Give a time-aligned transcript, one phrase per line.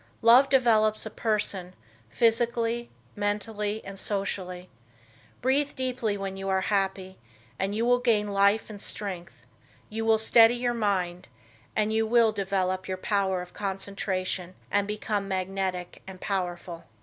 [0.23, 1.75] Love develops a person,
[2.09, 4.67] physically, mentally and socially.
[5.43, 7.19] Breathe deeply when you are happy
[7.59, 9.45] and you will gain life and strength;
[9.89, 11.27] you will steady your mind
[11.75, 16.85] and you will develop your power of concentration and become magnetic and powerful.